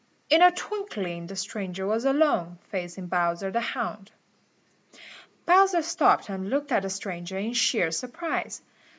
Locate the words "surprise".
7.91-8.63